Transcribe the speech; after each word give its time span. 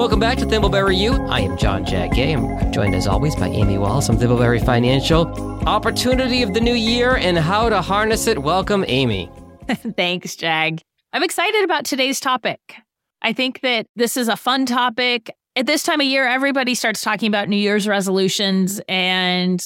Welcome 0.00 0.18
back 0.18 0.38
to 0.38 0.46
Thimbleberry 0.46 0.96
U. 0.96 1.12
I 1.26 1.40
am 1.40 1.58
John 1.58 1.84
Jack 1.84 2.12
Gay. 2.12 2.32
I'm 2.32 2.72
joined 2.72 2.94
as 2.94 3.06
always 3.06 3.36
by 3.36 3.48
Amy 3.48 3.76
Wallace 3.76 4.06
from 4.06 4.16
Thimbleberry 4.16 4.64
Financial. 4.64 5.26
Opportunity 5.68 6.42
of 6.42 6.54
the 6.54 6.60
new 6.62 6.72
year 6.72 7.16
and 7.16 7.36
how 7.36 7.68
to 7.68 7.82
harness 7.82 8.26
it. 8.26 8.38
Welcome, 8.38 8.82
Amy. 8.88 9.30
Thanks, 9.68 10.36
Jag. 10.36 10.80
I'm 11.12 11.22
excited 11.22 11.64
about 11.64 11.84
today's 11.84 12.18
topic. 12.18 12.76
I 13.20 13.34
think 13.34 13.60
that 13.60 13.88
this 13.94 14.16
is 14.16 14.28
a 14.28 14.38
fun 14.38 14.64
topic. 14.64 15.30
At 15.54 15.66
this 15.66 15.82
time 15.82 16.00
of 16.00 16.06
year, 16.06 16.26
everybody 16.26 16.74
starts 16.74 17.02
talking 17.02 17.28
about 17.28 17.50
New 17.50 17.58
Year's 17.58 17.86
resolutions, 17.86 18.80
and 18.88 19.62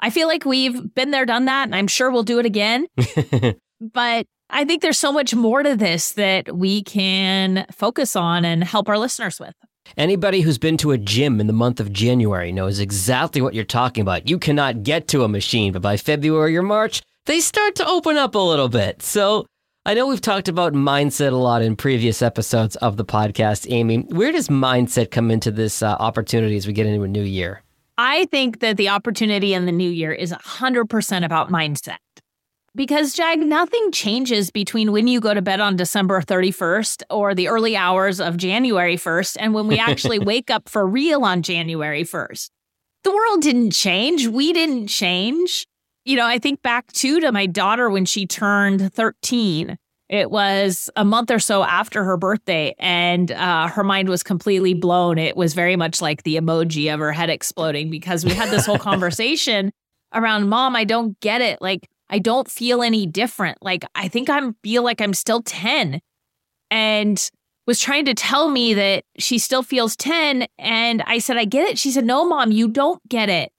I 0.00 0.08
feel 0.08 0.26
like 0.26 0.46
we've 0.46 0.94
been 0.94 1.10
there, 1.10 1.26
done 1.26 1.44
that, 1.44 1.64
and 1.64 1.74
I'm 1.74 1.86
sure 1.86 2.10
we'll 2.10 2.22
do 2.22 2.38
it 2.38 2.46
again. 2.46 2.86
but 3.80 4.26
I 4.50 4.64
think 4.64 4.82
there's 4.82 4.98
so 4.98 5.12
much 5.12 5.34
more 5.34 5.62
to 5.62 5.76
this 5.76 6.12
that 6.12 6.56
we 6.56 6.82
can 6.82 7.66
focus 7.72 8.14
on 8.16 8.44
and 8.44 8.62
help 8.62 8.88
our 8.88 8.98
listeners 8.98 9.40
with. 9.40 9.54
Anybody 9.96 10.40
who's 10.40 10.58
been 10.58 10.76
to 10.78 10.92
a 10.92 10.98
gym 10.98 11.40
in 11.40 11.46
the 11.46 11.52
month 11.52 11.80
of 11.80 11.92
January 11.92 12.52
knows 12.52 12.80
exactly 12.80 13.40
what 13.40 13.54
you're 13.54 13.64
talking 13.64 14.02
about. 14.02 14.28
You 14.28 14.38
cannot 14.38 14.82
get 14.82 15.08
to 15.08 15.24
a 15.24 15.28
machine, 15.28 15.72
but 15.72 15.82
by 15.82 15.96
February 15.96 16.56
or 16.56 16.62
March, 16.62 17.02
they 17.26 17.40
start 17.40 17.74
to 17.76 17.86
open 17.86 18.16
up 18.16 18.34
a 18.34 18.38
little 18.38 18.68
bit. 18.68 19.02
So 19.02 19.46
I 19.84 19.94
know 19.94 20.06
we've 20.06 20.20
talked 20.20 20.48
about 20.48 20.72
mindset 20.72 21.32
a 21.32 21.36
lot 21.36 21.62
in 21.62 21.76
previous 21.76 22.20
episodes 22.20 22.76
of 22.76 22.96
the 22.96 23.04
podcast, 23.04 23.66
Amy. 23.70 23.98
Where 23.98 24.32
does 24.32 24.48
mindset 24.48 25.10
come 25.10 25.30
into 25.30 25.50
this 25.50 25.82
uh, 25.82 25.96
opportunity 26.00 26.56
as 26.56 26.66
we 26.66 26.72
get 26.72 26.86
into 26.86 27.04
a 27.04 27.08
new 27.08 27.22
year? 27.22 27.62
I 27.98 28.26
think 28.26 28.60
that 28.60 28.76
the 28.76 28.88
opportunity 28.88 29.54
in 29.54 29.64
the 29.64 29.72
new 29.72 29.88
year 29.88 30.12
is 30.12 30.32
100% 30.32 31.24
about 31.24 31.50
mindset. 31.50 31.96
Because, 32.76 33.14
Jag, 33.14 33.40
nothing 33.40 33.90
changes 33.90 34.50
between 34.50 34.92
when 34.92 35.08
you 35.08 35.18
go 35.18 35.34
to 35.34 35.42
bed 35.42 35.60
on 35.60 35.74
December 35.74 36.20
31st 36.20 37.02
or 37.10 37.34
the 37.34 37.48
early 37.48 37.76
hours 37.76 38.20
of 38.20 38.36
January 38.36 38.96
1st 38.96 39.38
and 39.40 39.54
when 39.54 39.66
we 39.66 39.78
actually 39.80 40.20
wake 40.20 40.50
up 40.50 40.68
for 40.68 40.86
real 40.86 41.24
on 41.24 41.42
January 41.42 42.04
1st. 42.04 42.50
The 43.02 43.12
world 43.12 43.42
didn't 43.42 43.72
change. 43.72 44.28
We 44.28 44.52
didn't 44.52 44.86
change 44.88 45.66
you 46.06 46.16
know, 46.16 46.24
I 46.24 46.38
think 46.38 46.62
back 46.62 46.92
too 46.92 47.20
to 47.20 47.32
my 47.32 47.46
daughter 47.46 47.90
when 47.90 48.04
she 48.04 48.26
turned 48.26 48.94
13. 48.94 49.76
It 50.08 50.30
was 50.30 50.88
a 50.94 51.04
month 51.04 51.32
or 51.32 51.40
so 51.40 51.64
after 51.64 52.04
her 52.04 52.16
birthday, 52.16 52.76
and 52.78 53.32
uh, 53.32 53.66
her 53.66 53.82
mind 53.82 54.08
was 54.08 54.22
completely 54.22 54.72
blown. 54.72 55.18
It 55.18 55.36
was 55.36 55.52
very 55.52 55.74
much 55.74 56.00
like 56.00 56.22
the 56.22 56.36
emoji 56.36 56.94
of 56.94 57.00
her 57.00 57.10
head 57.10 57.28
exploding 57.28 57.90
because 57.90 58.24
we 58.24 58.32
had 58.32 58.50
this 58.50 58.64
whole 58.64 58.78
conversation 58.92 59.72
around, 60.14 60.48
Mom, 60.48 60.76
I 60.76 60.84
don't 60.84 61.18
get 61.18 61.40
it. 61.40 61.60
Like, 61.60 61.88
I 62.08 62.18
don't 62.18 62.50
feel 62.50 62.82
any 62.82 63.06
different. 63.06 63.58
Like, 63.62 63.84
I 63.94 64.08
think 64.08 64.30
I'm 64.30 64.54
feel 64.62 64.82
like 64.82 65.00
I'm 65.00 65.14
still 65.14 65.42
10. 65.42 66.00
And 66.70 67.30
was 67.66 67.80
trying 67.80 68.04
to 68.04 68.14
tell 68.14 68.48
me 68.48 68.74
that 68.74 69.04
she 69.18 69.38
still 69.38 69.62
feels 69.62 69.96
10. 69.96 70.46
And 70.58 71.02
I 71.06 71.18
said, 71.18 71.36
I 71.36 71.44
get 71.44 71.68
it. 71.68 71.78
She 71.78 71.90
said, 71.90 72.04
No, 72.04 72.26
mom, 72.28 72.52
you 72.52 72.68
don't 72.68 73.06
get 73.08 73.28
it. 73.28 73.50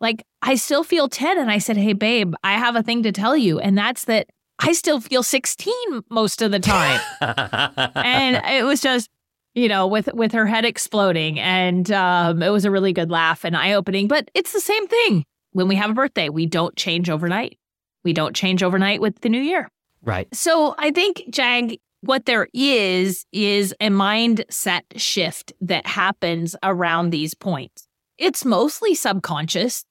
Like, 0.00 0.24
I 0.40 0.54
still 0.54 0.82
feel 0.82 1.08
10. 1.08 1.38
And 1.38 1.50
I 1.50 1.58
said, 1.58 1.76
Hey, 1.76 1.92
babe, 1.92 2.34
I 2.42 2.52
have 2.54 2.76
a 2.76 2.82
thing 2.82 3.02
to 3.02 3.12
tell 3.12 3.36
you. 3.36 3.58
And 3.58 3.76
that's 3.76 4.04
that 4.06 4.28
I 4.58 4.72
still 4.72 5.00
feel 5.00 5.22
16 5.22 5.74
most 6.10 6.42
of 6.42 6.50
the 6.50 6.60
time. 6.60 7.00
and 7.20 8.40
it 8.46 8.64
was 8.64 8.80
just, 8.80 9.08
you 9.54 9.68
know, 9.68 9.86
with 9.86 10.08
with 10.14 10.32
her 10.32 10.46
head 10.46 10.64
exploding. 10.64 11.38
And 11.38 11.90
um, 11.92 12.42
it 12.42 12.50
was 12.50 12.64
a 12.64 12.70
really 12.70 12.92
good 12.92 13.10
laugh 13.10 13.44
and 13.44 13.56
eye 13.56 13.72
opening. 13.72 14.08
But 14.08 14.30
it's 14.34 14.52
the 14.52 14.60
same 14.60 14.86
thing. 14.86 15.24
When 15.52 15.66
we 15.66 15.74
have 15.74 15.90
a 15.90 15.94
birthday, 15.94 16.28
we 16.28 16.46
don't 16.46 16.76
change 16.76 17.10
overnight. 17.10 17.58
We 18.04 18.12
don't 18.12 18.34
change 18.34 18.62
overnight 18.62 19.00
with 19.00 19.20
the 19.20 19.28
new 19.28 19.40
year. 19.40 19.68
Right. 20.02 20.28
So 20.34 20.74
I 20.78 20.90
think, 20.90 21.22
Jag, 21.30 21.78
what 22.00 22.24
there 22.26 22.48
is, 22.54 23.26
is 23.32 23.74
a 23.80 23.88
mindset 23.88 24.82
shift 24.96 25.52
that 25.60 25.86
happens 25.86 26.56
around 26.62 27.10
these 27.10 27.34
points. 27.34 27.86
It's 28.16 28.44
mostly 28.44 28.94
subconscious. 28.94 29.84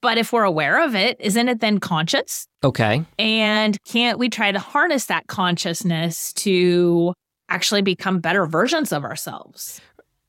But 0.00 0.16
if 0.16 0.32
we're 0.32 0.44
aware 0.44 0.84
of 0.84 0.94
it, 0.94 1.16
isn't 1.20 1.48
it 1.48 1.60
then 1.60 1.80
conscious? 1.80 2.46
Okay. 2.62 3.04
And 3.18 3.76
can't 3.84 4.18
we 4.18 4.28
try 4.28 4.52
to 4.52 4.58
harness 4.60 5.06
that 5.06 5.26
consciousness 5.26 6.32
to 6.34 7.14
actually 7.48 7.82
become 7.82 8.20
better 8.20 8.46
versions 8.46 8.92
of 8.92 9.02
ourselves? 9.02 9.80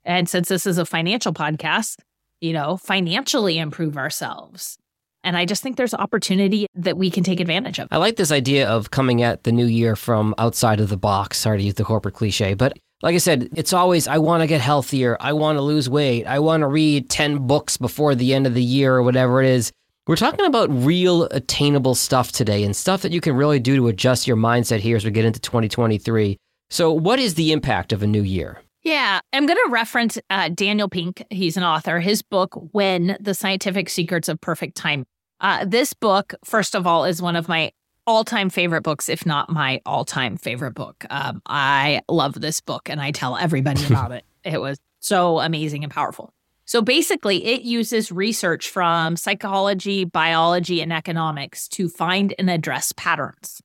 And 0.04 0.28
since 0.28 0.50
this 0.50 0.66
is 0.66 0.80
a 0.80 0.86
financial 0.86 1.34
podcast, 1.34 1.98
you 2.42 2.52
know, 2.52 2.78
financially 2.78 3.60
improve 3.60 3.96
ourselves. 3.96 4.80
And 5.24 5.36
I 5.36 5.46
just 5.46 5.62
think 5.62 5.76
there's 5.76 5.94
opportunity 5.94 6.68
that 6.76 6.98
we 6.98 7.10
can 7.10 7.24
take 7.24 7.40
advantage 7.40 7.80
of. 7.80 7.88
I 7.92 7.98
like 7.98 8.16
this 8.16 8.32
idea 8.32 8.70
of 8.70 8.92
coming 8.92 9.22
at 9.22 9.44
the 9.44 9.52
new 9.52 9.66
year 9.66 9.96
from 9.96 10.34
outside 10.38 10.80
of 10.80 10.90
the 10.90 10.98
box. 10.98 11.38
Sorry 11.38 11.58
to 11.58 11.64
use 11.64 11.74
the 11.76 11.84
corporate 11.84 12.16
cliche, 12.16 12.54
but 12.54 12.78
like 13.02 13.16
I 13.16 13.20
said, 13.20 13.50
it's 13.56 13.74
always, 13.74 14.08
I 14.08 14.18
want 14.18 14.42
to 14.42 14.48
get 14.48 14.62
healthier. 14.62 15.18
I 15.20 15.34
want 15.34 15.58
to 15.58 15.62
lose 15.62 15.90
weight. 15.90 16.26
I 16.26 16.40
want 16.40 16.62
to 16.62 16.68
read 16.68 17.10
10 17.10 17.48
books 17.48 17.78
before 17.78 18.14
the 18.16 18.34
end 18.34 18.46
of 18.46 18.54
the 18.54 18.64
year 18.64 18.96
or 18.96 19.04
whatever 19.04 19.42
it 19.42 19.50
is. 19.50 19.72
We're 20.08 20.16
talking 20.16 20.46
about 20.46 20.70
real 20.72 21.24
attainable 21.26 21.96
stuff 21.96 22.32
today 22.32 22.64
and 22.64 22.76
stuff 22.76 23.04
that 23.04 23.12
you 23.12 23.22
can 23.22 23.36
really 23.36 23.60
do 23.60 23.76
to 23.76 23.88
adjust 23.88 24.28
your 24.28 24.38
mindset 24.38 24.80
here 24.80 24.98
as 24.98 25.06
we 25.06 25.12
get 25.12 25.24
into 25.24 25.40
2023. 25.40 26.38
So, 26.72 26.92
what 26.92 27.20
is 27.20 27.36
the 27.36 27.52
impact 27.52 27.94
of 27.94 28.04
a 28.04 28.08
new 28.08 28.24
year? 28.24 28.62
Yeah, 28.84 29.20
I'm 29.34 29.46
going 29.46 29.60
to 29.66 29.72
reference 29.72 30.18
uh, 30.30 30.50
Daniel 30.50 30.88
Pink. 30.88 31.24
He's 31.30 31.58
an 31.58 31.64
author. 31.64 32.00
His 32.00 32.22
book, 32.22 32.58
When 32.72 33.18
the 33.20 33.34
Scientific 33.34 33.90
Secrets 33.90 34.30
of 34.30 34.40
Perfect 34.40 34.76
Time. 34.76 35.06
Uh, 35.42 35.66
this 35.66 35.94
book, 35.94 36.34
first 36.44 36.76
of 36.76 36.88
all, 36.88 37.06
is 37.06 37.22
one 37.22 37.36
of 37.36 37.48
my 37.48 37.72
all 38.08 38.24
time 38.24 38.50
favorite 38.50 38.82
books, 38.82 39.08
if 39.08 39.26
not 39.26 39.50
my 39.50 39.82
all 39.86 40.06
time 40.06 40.38
favorite 40.38 40.74
book. 40.74 41.06
Um, 41.10 41.42
I 41.46 42.02
love 42.10 42.40
this 42.40 42.62
book 42.62 42.90
and 42.90 43.00
I 43.00 43.12
tell 43.12 43.38
everybody 43.38 43.86
about 43.90 44.12
it. 44.12 44.26
It 44.44 44.60
was 44.60 44.80
so 45.00 45.40
amazing 45.40 45.84
and 45.84 45.94
powerful. 45.94 46.34
So 46.66 46.82
basically, 46.82 47.46
it 47.46 47.64
uses 47.64 48.12
research 48.12 48.70
from 48.70 49.16
psychology, 49.16 50.06
biology, 50.06 50.82
and 50.82 50.94
economics 50.94 51.68
to 51.70 51.90
find 51.90 52.34
and 52.38 52.50
address 52.50 52.94
patterns. 52.94 53.62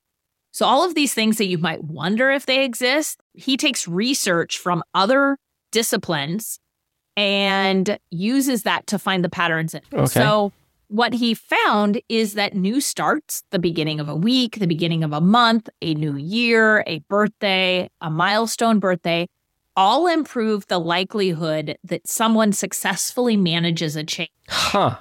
So, 0.54 0.66
all 0.66 0.84
of 0.84 0.94
these 0.94 1.12
things 1.12 1.38
that 1.38 1.46
you 1.46 1.58
might 1.58 1.82
wonder 1.82 2.30
if 2.30 2.46
they 2.46 2.64
exist, 2.64 3.20
he 3.32 3.56
takes 3.56 3.88
research 3.88 4.56
from 4.56 4.84
other 4.94 5.36
disciplines 5.72 6.60
and 7.16 7.98
uses 8.12 8.62
that 8.62 8.86
to 8.86 9.00
find 9.00 9.24
the 9.24 9.28
patterns 9.28 9.74
in. 9.74 9.80
Okay. 9.92 10.06
So, 10.06 10.52
what 10.86 11.14
he 11.14 11.34
found 11.34 12.00
is 12.08 12.34
that 12.34 12.54
new 12.54 12.80
starts, 12.80 13.42
the 13.50 13.58
beginning 13.58 13.98
of 13.98 14.08
a 14.08 14.14
week, 14.14 14.60
the 14.60 14.68
beginning 14.68 15.02
of 15.02 15.12
a 15.12 15.20
month, 15.20 15.68
a 15.82 15.92
new 15.92 16.14
year, 16.14 16.84
a 16.86 17.00
birthday, 17.08 17.90
a 18.00 18.08
milestone 18.08 18.78
birthday, 18.78 19.26
all 19.74 20.06
improve 20.06 20.68
the 20.68 20.78
likelihood 20.78 21.76
that 21.82 22.06
someone 22.06 22.52
successfully 22.52 23.36
manages 23.36 23.96
a 23.96 24.04
change. 24.04 24.30
Huh. 24.48 24.98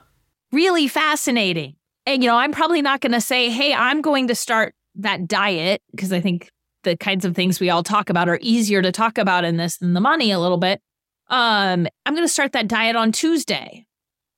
Really 0.51 0.87
fascinating. 0.87 1.75
And, 2.07 2.23
you 2.23 2.29
know, 2.29 2.37
I'm 2.37 2.53
probably 2.53 2.81
not 2.81 3.01
going 3.01 3.11
to 3.11 3.21
say, 3.21 3.51
hey, 3.51 3.71
I'm 3.71 4.01
going 4.01 4.29
to 4.29 4.35
start 4.35 4.73
that 4.95 5.27
diet 5.27 5.81
because 5.91 6.13
I 6.13 6.21
think 6.21 6.49
the 6.83 6.97
kinds 6.97 7.25
of 7.25 7.35
things 7.35 7.59
we 7.59 7.69
all 7.69 7.83
talk 7.83 8.09
about 8.09 8.29
are 8.29 8.39
easier 8.41 8.81
to 8.81 8.91
talk 8.91 9.17
about 9.17 9.43
in 9.43 9.57
this 9.57 9.77
than 9.77 9.93
the 9.93 10.01
money 10.01 10.31
a 10.31 10.39
little 10.39 10.57
bit. 10.57 10.81
Um, 11.29 11.87
I'm 12.05 12.13
going 12.13 12.27
to 12.27 12.31
start 12.33 12.51
that 12.51 12.67
diet 12.67 12.95
on 12.95 13.11
Tuesday. 13.11 13.85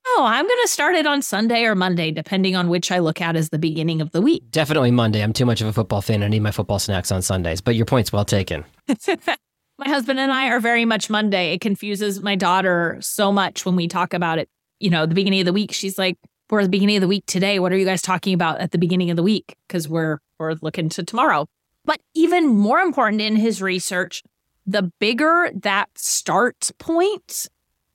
Oh, 0.07 0.23
I'm 0.25 0.47
going 0.47 0.61
to 0.61 0.67
start 0.67 0.95
it 0.95 1.07
on 1.07 1.23
Sunday 1.23 1.63
or 1.63 1.73
Monday, 1.73 2.11
depending 2.11 2.55
on 2.55 2.69
which 2.69 2.91
I 2.91 2.99
look 2.99 3.21
at 3.21 3.35
as 3.35 3.49
the 3.49 3.57
beginning 3.57 4.01
of 4.01 4.11
the 4.11 4.21
week. 4.21 4.43
Definitely 4.51 4.91
Monday. 4.91 5.23
I'm 5.23 5.33
too 5.33 5.47
much 5.47 5.61
of 5.61 5.67
a 5.67 5.73
football 5.73 6.01
fan. 6.01 6.21
I 6.21 6.27
need 6.27 6.43
my 6.43 6.51
football 6.51 6.77
snacks 6.77 7.11
on 7.11 7.23
Sundays, 7.23 7.59
but 7.59 7.75
your 7.75 7.87
point's 7.87 8.13
well 8.13 8.23
taken. 8.23 8.63
my 9.07 9.89
husband 9.89 10.19
and 10.19 10.31
I 10.31 10.49
are 10.49 10.59
very 10.59 10.85
much 10.85 11.09
Monday. 11.09 11.53
It 11.53 11.61
confuses 11.61 12.21
my 12.21 12.35
daughter 12.35 12.97
so 13.01 13.31
much 13.31 13.65
when 13.65 13.75
we 13.75 13.87
talk 13.87 14.13
about 14.13 14.37
it. 14.37 14.47
You 14.79 14.91
know, 14.91 15.07
the 15.07 15.15
beginning 15.15 15.39
of 15.39 15.47
the 15.47 15.53
week, 15.53 15.71
she's 15.71 15.97
like, 15.97 16.17
we're 16.49 16.63
the 16.63 16.69
beginning 16.69 16.97
of 16.97 17.01
the 17.01 17.07
week 17.07 17.25
today. 17.25 17.59
What 17.59 17.71
are 17.71 17.77
you 17.77 17.85
guys 17.85 18.01
talking 18.01 18.33
about 18.33 18.59
at 18.59 18.71
the 18.71 18.77
beginning 18.77 19.09
of 19.09 19.17
the 19.17 19.23
week? 19.23 19.55
Because 19.67 19.87
we're 19.89 20.19
we're 20.39 20.55
looking 20.61 20.89
to 20.89 21.03
tomorrow. 21.03 21.47
But 21.85 22.01
even 22.13 22.47
more 22.47 22.79
important 22.79 23.21
in 23.21 23.35
his 23.35 23.61
research, 23.61 24.23
the 24.65 24.91
bigger 24.99 25.51
that 25.61 25.89
start 25.95 26.71
point, 26.79 27.47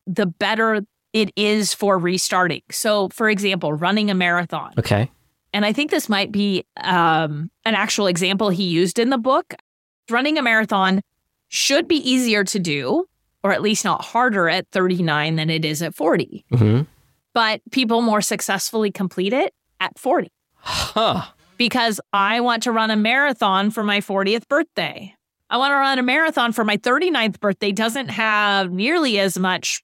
the 0.07 0.27
better 0.27 0.83
it 1.13 1.33
is 1.37 1.75
for 1.75 1.99
restarting. 1.99 2.63
So, 2.71 3.09
for 3.09 3.29
example, 3.29 3.73
running 3.73 4.11
a 4.11 4.15
marathon. 4.15 4.73
Okay. 4.79 5.11
And 5.53 5.67
I 5.67 5.73
think 5.73 5.91
this 5.91 6.09
might 6.09 6.31
be 6.31 6.65
um, 6.77 7.51
an 7.65 7.75
actual 7.75 8.07
example 8.07 8.51
he 8.51 8.65
used 8.65 8.99
in 8.99 9.11
the 9.11 9.19
book. 9.19 9.55
Running 10.09 10.39
a 10.39 10.43
marathon 10.43 11.03
should 11.49 11.89
be 11.89 11.97
easier 12.09 12.45
to 12.45 12.59
do, 12.61 13.07
or 13.43 13.53
at 13.53 13.63
least 13.63 13.85
not 13.85 14.05
harder 14.05 14.49
at 14.49 14.69
39 14.71 15.37
than 15.37 15.51
it 15.51 15.65
is 15.65 15.83
at 15.83 15.95
40. 15.95 16.45
Mm-hmm. 16.53 16.83
But 17.35 17.61
people 17.71 18.03
more 18.03 18.21
successfully 18.21 18.91
complete 18.91 19.32
it 19.32 19.53
at 19.79 19.99
40. 19.99 20.29
Huh. 20.56 21.23
Because 21.56 22.00
I 22.12 22.41
want 22.41 22.62
to 22.65 22.73
run 22.73 22.91
a 22.91 22.97
marathon 22.97 23.71
for 23.71 23.82
my 23.82 24.00
40th 24.00 24.49
birthday. 24.49 25.15
I 25.49 25.56
want 25.56 25.73
to 25.73 25.77
run 25.77 25.99
a 25.99 26.03
marathon 26.03 26.53
for 26.53 26.65
my 26.65 26.77
39th 26.77 27.41
birthday 27.41 27.73
doesn't 27.73 28.09
have 28.09 28.71
nearly 28.71 29.19
as 29.19 29.38
much 29.38 29.82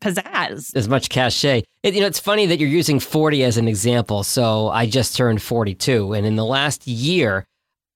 pizzazz. 0.00 0.74
As 0.76 0.88
much 0.88 1.08
cachet. 1.08 1.64
It, 1.82 1.94
you 1.94 2.00
know, 2.00 2.06
it's 2.06 2.20
funny 2.20 2.46
that 2.46 2.60
you're 2.60 2.68
using 2.68 3.00
40 3.00 3.42
as 3.44 3.56
an 3.56 3.66
example. 3.68 4.22
So 4.22 4.68
I 4.68 4.86
just 4.86 5.16
turned 5.16 5.42
42. 5.42 6.12
And 6.12 6.24
in 6.24 6.36
the 6.36 6.44
last 6.44 6.86
year, 6.86 7.44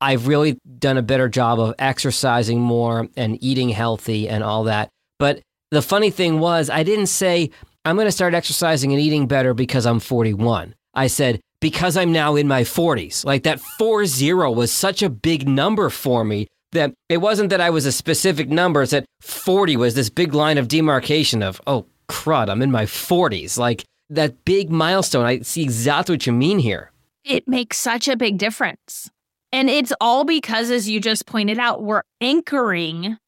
I've 0.00 0.26
really 0.26 0.58
done 0.78 0.98
a 0.98 1.02
better 1.02 1.28
job 1.28 1.60
of 1.60 1.74
exercising 1.78 2.60
more 2.60 3.08
and 3.16 3.42
eating 3.42 3.68
healthy 3.68 4.28
and 4.28 4.42
all 4.42 4.64
that. 4.64 4.88
But 5.18 5.42
The 5.72 5.80
funny 5.80 6.10
thing 6.10 6.38
was, 6.38 6.68
I 6.68 6.82
didn't 6.82 7.06
say, 7.06 7.50
I'm 7.84 7.96
going 7.96 8.06
to 8.06 8.12
start 8.12 8.34
exercising 8.34 8.92
and 8.92 9.00
eating 9.00 9.26
better 9.26 9.54
because 9.54 9.86
I'm 9.86 10.00
41. 10.00 10.74
I 10.94 11.06
said, 11.06 11.40
because 11.60 11.96
I'm 11.96 12.12
now 12.12 12.36
in 12.36 12.46
my 12.48 12.62
40s. 12.62 13.24
Like 13.24 13.44
that 13.44 13.60
40 13.60 14.32
was 14.34 14.72
such 14.72 15.02
a 15.02 15.10
big 15.10 15.48
number 15.48 15.90
for 15.90 16.24
me 16.24 16.48
that 16.72 16.92
it 17.08 17.18
wasn't 17.18 17.50
that 17.50 17.60
I 17.60 17.70
was 17.70 17.86
a 17.86 17.92
specific 17.92 18.48
number. 18.48 18.82
It's 18.82 18.92
that 18.92 19.04
40 19.20 19.76
was 19.76 19.94
this 19.94 20.10
big 20.10 20.34
line 20.34 20.58
of 20.58 20.68
demarcation 20.68 21.42
of, 21.42 21.60
oh, 21.66 21.86
crud, 22.08 22.48
I'm 22.48 22.62
in 22.62 22.70
my 22.70 22.84
40s. 22.84 23.58
Like 23.58 23.84
that 24.10 24.44
big 24.44 24.70
milestone. 24.70 25.24
I 25.24 25.40
see 25.40 25.62
exactly 25.62 26.14
what 26.14 26.26
you 26.26 26.32
mean 26.32 26.58
here. 26.58 26.90
It 27.24 27.46
makes 27.46 27.78
such 27.78 28.08
a 28.08 28.16
big 28.16 28.38
difference. 28.38 29.10
And 29.52 29.68
it's 29.68 29.92
all 30.00 30.24
because, 30.24 30.70
as 30.70 30.88
you 30.88 31.00
just 31.00 31.26
pointed 31.26 31.58
out, 31.58 31.82
we're 31.82 32.02
anchoring 32.20 33.18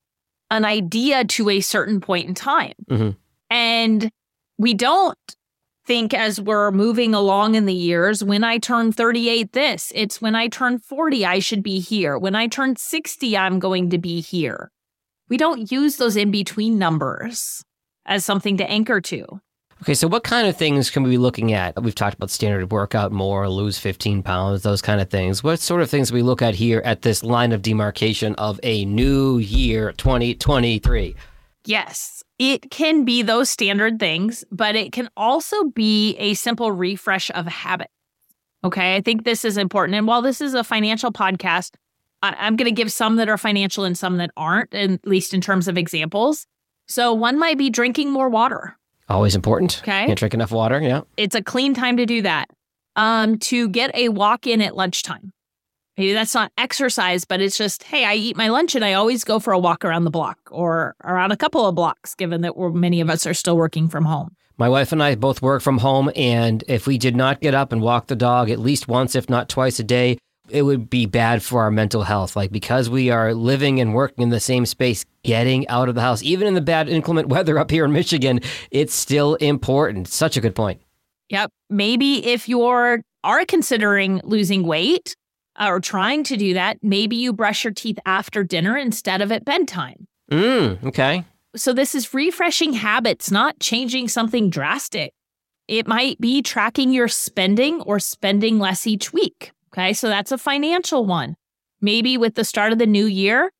an 0.51 0.65
idea 0.65 1.25
to 1.25 1.51
a 1.51 1.61
certain 1.61 2.01
point 2.01 2.29
in 2.29 2.35
time. 2.35 2.73
Mm-hmm. 2.91 3.11
And 3.51 4.11
we 4.59 4.75
don't 4.75 5.19
think 5.87 6.15
as 6.15 6.41
we're 6.41 6.71
moving 6.71 7.15
along 7.15 7.55
in 7.55 7.67
the 7.67 7.75
years, 7.75 8.25
when 8.25 8.43
I 8.43 8.59
turn 8.59 8.93
38, 8.93 9.53
this, 9.53 9.93
it's 9.95 10.21
when 10.21 10.35
I 10.35 10.49
turn 10.49 10.79
40, 10.79 11.27
I 11.27 11.39
should 11.39 11.63
be 11.63 11.81
here. 11.81 12.19
When 12.19 12.35
I 12.35 12.47
turn 12.47 12.77
60, 12.77 13.37
I'm 13.37 13.59
going 13.59 13.91
to 13.91 13.99
be 13.99 14.21
here. 14.21 14.71
We 15.29 15.37
don't 15.37 15.71
use 15.71 15.97
those 15.97 16.17
in 16.17 16.31
between 16.31 16.79
numbers 16.79 17.63
as 18.07 18.25
something 18.25 18.57
to 18.59 18.71
anchor 18.71 19.01
to. 19.03 19.41
Okay, 19.83 19.95
so 19.95 20.09
what 20.09 20.25
kind 20.25 20.47
of 20.47 20.57
things 20.57 20.89
can 20.89 21.03
we 21.03 21.11
be 21.11 21.19
looking 21.19 21.53
at? 21.53 21.83
We've 21.83 21.95
talked 21.95 22.17
about 22.17 22.31
standard 22.31 22.73
workout 22.73 23.13
more, 23.13 23.49
lose 23.51 23.79
15 23.79 24.23
pounds, 24.23 24.63
those 24.63 24.81
kind 24.81 25.01
of 25.01 25.11
things. 25.11 25.45
What 25.45 25.61
sort 25.61 25.83
of 25.83 25.91
things 25.91 26.13
we 26.13 26.23
look 26.23 26.41
at 26.41 26.55
here 26.55 26.81
at 26.87 27.03
this 27.03 27.23
line 27.23 27.53
of 27.53 27.61
demarcation 27.61 28.35
of 28.37 28.59
a 28.63 28.87
new 28.87 29.37
year 29.39 29.93
2023? 29.93 31.17
Yes, 31.67 32.24
it 32.39 32.71
can 32.71 33.05
be 33.05 33.23
those 33.23 33.51
standard 33.51 33.99
things, 33.99 34.45
but 34.51 34.75
it 34.75 34.93
can 34.93 35.09
also 35.17 35.65
be 35.65 36.17
a 36.17 36.35
simple 36.35 36.73
refresh 36.73 37.31
of 37.33 37.47
habit. 37.47 37.89
Okay, 38.65 38.97
I 38.97 39.01
think 39.01 39.25
this 39.25 39.45
is 39.45 39.57
important. 39.57 39.97
And 39.97 40.07
while 40.07 40.23
this 40.23 40.41
is 40.41 40.55
a 40.55 40.65
financial 40.65 41.13
podcast, 41.13 41.75
I- 42.23 42.47
am 42.47 42.57
going 42.57 42.67
to 42.67 42.73
give 42.75 42.91
some 42.91 43.17
that 43.17 43.29
are 43.29 43.37
financial 43.37 43.85
and 43.85 43.97
some 43.97 44.17
that 44.17 44.31
aren't, 44.37 44.75
at 44.75 45.07
least 45.07 45.35
in 45.35 45.41
terms 45.41 45.69
of 45.69 45.77
examples. 45.77 46.47
So, 46.89 47.13
one 47.13 47.39
might 47.39 47.59
be 47.59 47.71
drinking 47.71 48.11
more 48.11 48.29
water. 48.29 48.77
Always 49.09 49.35
important. 49.35 49.81
Okay. 49.83 50.07
Can't 50.07 50.19
drink 50.19 50.33
enough 50.35 50.51
water. 50.51 50.81
Yeah. 50.81 51.03
It's 51.19 51.35
a 51.35 51.43
clean 51.43 51.75
time 51.75 51.99
to 51.99 52.07
do 52.07 52.23
that. 52.23 52.49
Um, 52.97 53.39
to 53.41 53.69
get 53.69 53.95
a 53.95 54.09
walk 54.09 54.47
in 54.47 54.63
at 54.63 54.77
lunchtime. 54.77 55.33
Maybe 55.97 56.13
that's 56.13 56.35
not 56.35 56.51
exercise, 56.59 57.25
but 57.25 57.41
it's 57.41 57.57
just, 57.57 57.85
hey, 57.85 58.05
I 58.05 58.15
eat 58.15 58.37
my 58.37 58.49
lunch 58.49 58.75
and 58.75 58.85
I 58.85 58.95
always 58.95 59.23
go 59.23 59.39
for 59.39 59.53
a 59.53 59.59
walk 59.59 59.85
around 59.85 60.05
the 60.05 60.11
block 60.11 60.39
or 60.51 60.97
around 61.05 61.31
a 61.31 61.37
couple 61.37 61.67
of 61.67 61.75
blocks, 61.75 62.15
given 62.15 62.41
that 62.41 62.57
we're, 62.57 62.71
many 62.71 63.01
of 63.01 63.09
us 63.09 63.27
are 63.27 63.35
still 63.35 63.57
working 63.57 63.89
from 63.89 64.05
home. 64.05 64.35
My 64.57 64.69
wife 64.69 64.93
and 64.93 65.03
I 65.03 65.15
both 65.15 65.43
work 65.43 65.63
from 65.63 65.79
home, 65.79 66.11
and 66.15 66.63
if 66.69 66.87
we 66.87 66.97
did 66.97 67.17
not 67.17 67.41
get 67.41 67.55
up 67.55 67.73
and 67.73 67.83
walk 67.83 68.07
the 68.07 68.17
dog 68.17 68.51
at 68.51 68.61
least 68.61 68.87
once, 68.87 69.17
if 69.17 69.29
not 69.29 69.49
twice 69.49 69.81
a 69.81 69.85
day, 69.85 70.19
it 70.49 70.63
would 70.63 70.91
be 70.91 71.07
bad 71.07 71.43
for 71.43 71.63
our 71.63 71.71
mental 71.71 72.03
health. 72.03 72.37
Like 72.37 72.53
because 72.53 72.91
we 72.91 73.11
are 73.11 73.35
living 73.35 73.81
and 73.81 73.95
working 73.95 74.23
in 74.23 74.29
the 74.29 74.41
same 74.41 74.67
space, 74.67 75.05
getting 75.23 75.67
out 75.69 75.89
of 75.89 75.95
the 75.95 76.01
house, 76.01 76.23
even 76.23 76.47
in 76.47 76.55
the 76.55 76.61
bad 76.61 76.89
inclement 76.89 77.29
weather 77.29 77.59
up 77.59 77.71
here 77.71 77.85
in 77.85 77.93
Michigan, 77.93 78.41
it's 78.71 78.95
still 78.95 79.35
important. 79.37 80.09
Such 80.09 80.37
a 80.37 80.41
good 80.41 80.55
point. 80.55 80.81
Yep. 81.31 81.51
Maybe 81.71 82.25
if 82.27 82.49
you're 82.49 83.01
are 83.25 83.45
considering 83.47 84.21
losing 84.23 84.65
weight, 84.65 85.17
or 85.61 85.81
trying 85.81 86.25
to 86.25 86.37
do 86.37 86.55
that, 86.55 86.79
maybe 86.83 87.17
you 87.17 87.33
brush 87.33 87.65
your 87.65 87.73
teeth 87.73 87.99
after 88.07 88.43
dinner 88.45 88.77
instead 88.77 89.21
of 89.21 89.31
at 89.33 89.45
bedtime. 89.45 90.07
Mm, 90.31 90.83
okay. 90.85 91.25
So 91.57 91.73
this 91.73 91.95
is 91.95 92.13
refreshing 92.13 92.73
habits, 92.73 93.31
not 93.31 93.61
changing 93.61 94.09
something 94.09 94.51
drastic. 94.51 95.13
It 95.69 95.87
might 95.87 96.21
be 96.21 96.43
tracking 96.43 96.93
your 96.93 97.09
spending 97.09 97.81
or 97.83 97.99
spending 98.01 98.59
less 98.59 98.87
each 98.87 99.13
week. 99.13 99.53
Okay. 99.73 99.93
So 99.93 100.09
that's 100.09 100.33
a 100.33 100.39
financial 100.39 101.05
one. 101.05 101.37
Maybe 101.81 102.17
with 102.17 102.35
the 102.35 102.45
start 102.45 102.73
of 102.73 102.79
the 102.79 102.87
new 102.87 103.07
year, 103.07 103.51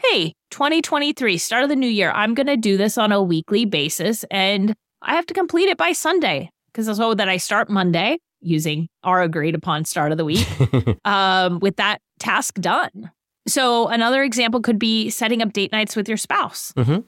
hey, 0.00 0.34
2023, 0.50 1.38
start 1.38 1.64
of 1.64 1.68
the 1.68 1.76
new 1.76 1.88
year, 1.88 2.10
I'm 2.12 2.34
going 2.34 2.46
to 2.46 2.56
do 2.56 2.76
this 2.76 2.98
on 2.98 3.12
a 3.12 3.22
weekly 3.22 3.64
basis 3.64 4.24
and 4.30 4.74
I 5.02 5.14
have 5.14 5.26
to 5.26 5.34
complete 5.34 5.68
it 5.68 5.76
by 5.76 5.92
Sunday 5.92 6.50
because 6.72 6.86
that's 6.86 6.98
so 6.98 7.14
that 7.14 7.28
I 7.28 7.36
start 7.36 7.70
Monday 7.70 8.18
using 8.40 8.88
our 9.02 9.22
agreed 9.22 9.54
upon 9.54 9.84
start 9.84 10.12
of 10.12 10.18
the 10.18 10.24
week 10.24 10.46
um, 11.04 11.58
with 11.60 11.76
that 11.76 12.00
task 12.18 12.54
done. 12.56 13.10
So, 13.46 13.88
another 13.88 14.22
example 14.22 14.60
could 14.60 14.78
be 14.78 15.10
setting 15.10 15.40
up 15.42 15.52
date 15.52 15.72
nights 15.72 15.96
with 15.96 16.08
your 16.08 16.18
spouse 16.18 16.72
mm-hmm. 16.76 17.00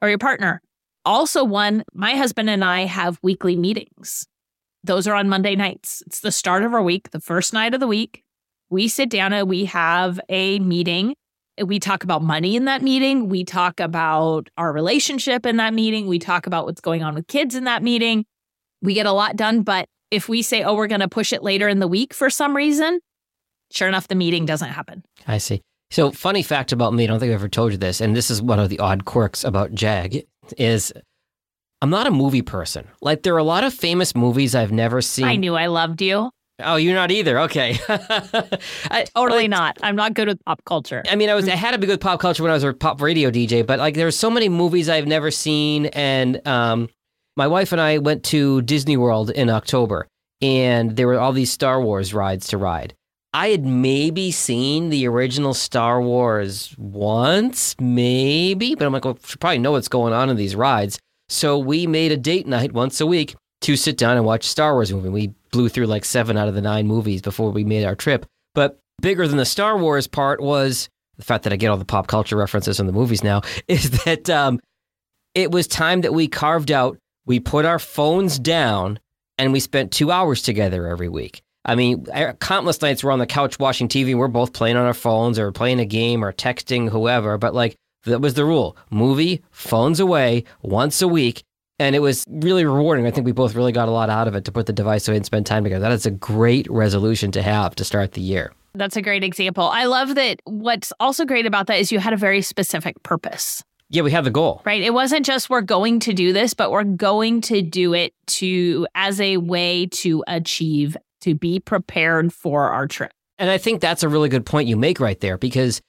or 0.00 0.08
your 0.08 0.18
partner. 0.18 0.60
Also, 1.04 1.42
one, 1.42 1.82
my 1.92 2.12
husband 2.12 2.48
and 2.48 2.64
I 2.64 2.84
have 2.84 3.18
weekly 3.22 3.56
meetings. 3.56 4.26
Those 4.84 5.08
are 5.08 5.14
on 5.14 5.28
Monday 5.28 5.56
nights. 5.56 6.02
It's 6.06 6.20
the 6.20 6.32
start 6.32 6.62
of 6.62 6.74
our 6.74 6.82
week, 6.82 7.10
the 7.10 7.20
first 7.20 7.52
night 7.52 7.74
of 7.74 7.80
the 7.80 7.88
week. 7.88 8.22
We 8.70 8.88
sit 8.88 9.10
down 9.10 9.32
and 9.32 9.48
we 9.48 9.64
have 9.66 10.20
a 10.28 10.58
meeting. 10.60 11.14
We 11.62 11.78
talk 11.78 12.04
about 12.04 12.22
money 12.22 12.56
in 12.56 12.64
that 12.64 12.82
meeting. 12.82 13.28
We 13.28 13.44
talk 13.44 13.80
about 13.80 14.48
our 14.56 14.72
relationship 14.72 15.44
in 15.44 15.56
that 15.58 15.74
meeting. 15.74 16.06
We 16.06 16.18
talk 16.18 16.46
about 16.46 16.64
what's 16.64 16.80
going 16.80 17.02
on 17.02 17.14
with 17.14 17.26
kids 17.26 17.54
in 17.54 17.64
that 17.64 17.82
meeting. 17.82 18.24
We 18.80 18.94
get 18.94 19.06
a 19.06 19.12
lot 19.12 19.36
done, 19.36 19.62
but 19.62 19.88
if 20.12 20.28
we 20.28 20.42
say, 20.42 20.62
oh, 20.62 20.74
we're 20.74 20.86
going 20.86 21.00
to 21.00 21.08
push 21.08 21.32
it 21.32 21.42
later 21.42 21.68
in 21.68 21.80
the 21.80 21.88
week 21.88 22.12
for 22.12 22.28
some 22.28 22.54
reason, 22.54 23.00
sure 23.72 23.88
enough, 23.88 24.06
the 24.08 24.14
meeting 24.14 24.44
doesn't 24.44 24.68
happen. 24.68 25.02
I 25.26 25.38
see. 25.38 25.62
So, 25.90 26.10
funny 26.10 26.42
fact 26.42 26.70
about 26.72 26.94
me, 26.94 27.04
I 27.04 27.06
don't 27.06 27.18
think 27.18 27.30
I've 27.30 27.40
ever 27.40 27.48
told 27.48 27.72
you 27.72 27.78
this, 27.78 28.00
and 28.00 28.14
this 28.14 28.30
is 28.30 28.40
one 28.40 28.58
of 28.58 28.68
the 28.68 28.78
odd 28.78 29.04
quirks 29.04 29.42
about 29.42 29.74
Jag, 29.74 30.22
is 30.56 30.92
I'm 31.80 31.90
not 31.90 32.06
a 32.06 32.10
movie 32.10 32.42
person. 32.42 32.86
Like, 33.00 33.22
there 33.22 33.34
are 33.34 33.38
a 33.38 33.44
lot 33.44 33.64
of 33.64 33.74
famous 33.74 34.14
movies 34.14 34.54
I've 34.54 34.72
never 34.72 35.00
seen. 35.02 35.24
I 35.24 35.36
knew 35.36 35.54
I 35.54 35.66
loved 35.66 36.00
you. 36.00 36.30
Oh, 36.60 36.76
you're 36.76 36.94
not 36.94 37.10
either. 37.10 37.40
Okay. 37.40 37.78
I, 37.88 39.06
totally 39.14 39.42
like, 39.42 39.50
not. 39.50 39.78
I'm 39.82 39.96
not 39.96 40.14
good 40.14 40.28
with 40.28 40.44
pop 40.44 40.62
culture. 40.64 41.02
I 41.10 41.16
mean, 41.16 41.28
I 41.28 41.34
was 41.34 41.48
I 41.48 41.56
had 41.56 41.72
to 41.72 41.78
be 41.78 41.86
good 41.86 41.94
with 41.94 42.00
pop 42.00 42.20
culture 42.20 42.42
when 42.42 42.50
I 42.50 42.54
was 42.54 42.64
a 42.64 42.72
pop 42.72 43.00
radio 43.00 43.30
DJ, 43.30 43.66
but 43.66 43.78
like 43.78 43.94
there's 43.94 44.16
so 44.16 44.30
many 44.30 44.48
movies 44.48 44.88
I've 44.88 45.06
never 45.06 45.30
seen 45.30 45.86
and 45.86 46.46
um 46.46 46.88
my 47.36 47.46
wife 47.46 47.72
and 47.72 47.80
I 47.80 47.98
went 47.98 48.24
to 48.24 48.62
Disney 48.62 48.96
World 48.96 49.30
in 49.30 49.48
October, 49.48 50.06
and 50.40 50.96
there 50.96 51.06
were 51.06 51.18
all 51.18 51.32
these 51.32 51.50
Star 51.52 51.80
Wars 51.80 52.12
rides 52.12 52.48
to 52.48 52.58
ride. 52.58 52.94
I 53.34 53.48
had 53.48 53.64
maybe 53.64 54.30
seen 54.30 54.90
the 54.90 55.08
original 55.08 55.54
Star 55.54 56.02
Wars 56.02 56.74
once, 56.76 57.74
maybe, 57.80 58.74
but 58.74 58.84
I'm 58.84 58.92
like, 58.92 59.06
well, 59.06 59.18
should 59.24 59.40
probably 59.40 59.58
know 59.58 59.72
what's 59.72 59.88
going 59.88 60.12
on 60.12 60.28
in 60.28 60.36
these 60.36 60.54
rides. 60.54 60.98
So 61.30 61.58
we 61.58 61.86
made 61.86 62.12
a 62.12 62.18
date 62.18 62.46
night 62.46 62.72
once 62.72 63.00
a 63.00 63.06
week 63.06 63.34
to 63.62 63.76
sit 63.76 63.96
down 63.96 64.18
and 64.18 64.26
watch 64.26 64.44
Star 64.44 64.74
Wars 64.74 64.92
movie. 64.92 65.08
We 65.08 65.34
blew 65.50 65.70
through 65.70 65.86
like 65.86 66.04
seven 66.04 66.36
out 66.36 66.48
of 66.48 66.54
the 66.54 66.60
nine 66.60 66.86
movies 66.86 67.22
before 67.22 67.50
we 67.50 67.64
made 67.64 67.86
our 67.86 67.94
trip. 67.94 68.26
But 68.54 68.78
bigger 69.00 69.26
than 69.26 69.38
the 69.38 69.46
Star 69.46 69.78
Wars 69.78 70.06
part 70.06 70.42
was 70.42 70.90
the 71.16 71.24
fact 71.24 71.44
that 71.44 71.54
I 71.54 71.56
get 71.56 71.70
all 71.70 71.78
the 71.78 71.86
pop 71.86 72.08
culture 72.08 72.36
references 72.36 72.76
from 72.76 72.86
the 72.86 72.92
movies 72.92 73.24
now 73.24 73.40
is 73.68 74.04
that 74.04 74.28
um, 74.28 74.60
it 75.34 75.50
was 75.50 75.66
time 75.66 76.02
that 76.02 76.12
we 76.12 76.28
carved 76.28 76.70
out 76.70 76.98
we 77.26 77.40
put 77.40 77.64
our 77.64 77.78
phones 77.78 78.38
down 78.38 78.98
and 79.38 79.52
we 79.52 79.60
spent 79.60 79.92
two 79.92 80.10
hours 80.10 80.42
together 80.42 80.86
every 80.86 81.08
week. 81.08 81.42
I 81.64 81.74
mean, 81.74 82.06
er, 82.14 82.36
countless 82.40 82.82
nights 82.82 83.04
we're 83.04 83.12
on 83.12 83.18
the 83.18 83.26
couch 83.26 83.58
watching 83.58 83.88
TV 83.88 84.10
and 84.10 84.18
we're 84.18 84.28
both 84.28 84.52
playing 84.52 84.76
on 84.76 84.86
our 84.86 84.94
phones 84.94 85.38
or 85.38 85.52
playing 85.52 85.80
a 85.80 85.84
game 85.84 86.24
or 86.24 86.32
texting 86.32 86.88
whoever. 86.88 87.38
But 87.38 87.54
like, 87.54 87.76
that 88.04 88.20
was 88.20 88.34
the 88.34 88.44
rule 88.44 88.76
movie, 88.90 89.42
phones 89.50 90.00
away 90.00 90.44
once 90.62 91.00
a 91.02 91.08
week. 91.08 91.44
And 91.78 91.96
it 91.96 92.00
was 92.00 92.24
really 92.28 92.64
rewarding. 92.64 93.06
I 93.06 93.10
think 93.10 93.24
we 93.24 93.32
both 93.32 93.54
really 93.54 93.72
got 93.72 93.88
a 93.88 93.92
lot 93.92 94.10
out 94.10 94.28
of 94.28 94.34
it 94.34 94.44
to 94.44 94.52
put 94.52 94.66
the 94.66 94.72
device 94.72 95.08
away 95.08 95.16
and 95.16 95.26
spend 95.26 95.46
time 95.46 95.64
together. 95.64 95.82
That 95.82 95.92
is 95.92 96.06
a 96.06 96.10
great 96.10 96.70
resolution 96.70 97.32
to 97.32 97.42
have 97.42 97.74
to 97.76 97.84
start 97.84 98.12
the 98.12 98.20
year. 98.20 98.52
That's 98.74 98.96
a 98.96 99.02
great 99.02 99.24
example. 99.24 99.64
I 99.64 99.84
love 99.84 100.14
that 100.14 100.40
what's 100.44 100.92
also 101.00 101.24
great 101.24 101.46
about 101.46 101.66
that 101.66 101.78
is 101.78 101.92
you 101.92 101.98
had 101.98 102.12
a 102.12 102.16
very 102.16 102.40
specific 102.40 103.02
purpose. 103.02 103.62
Yeah, 103.92 104.02
we 104.02 104.10
have 104.12 104.24
the 104.24 104.30
goal. 104.30 104.62
Right. 104.64 104.80
It 104.80 104.94
wasn't 104.94 105.26
just 105.26 105.50
we're 105.50 105.60
going 105.60 106.00
to 106.00 106.14
do 106.14 106.32
this, 106.32 106.54
but 106.54 106.70
we're 106.70 106.82
going 106.82 107.42
to 107.42 107.60
do 107.60 107.92
it 107.92 108.14
to 108.28 108.86
as 108.94 109.20
a 109.20 109.36
way 109.36 109.86
to 109.86 110.24
achieve 110.26 110.96
to 111.20 111.34
be 111.34 111.60
prepared 111.60 112.32
for 112.32 112.70
our 112.70 112.86
trip. 112.86 113.12
And 113.38 113.50
I 113.50 113.58
think 113.58 113.82
that's 113.82 114.02
a 114.02 114.08
really 114.08 114.30
good 114.30 114.46
point 114.46 114.66
you 114.66 114.78
make 114.78 114.98
right 114.98 115.20
there 115.20 115.36
because 115.36 115.82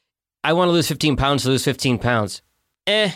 I 0.44 0.52
want 0.52 0.68
to 0.68 0.74
lose 0.74 0.88
15 0.90 1.16
pounds 1.16 1.44
to 1.44 1.50
lose 1.50 1.64
15 1.64 1.98
pounds. 1.98 2.42
Eh. 2.88 3.12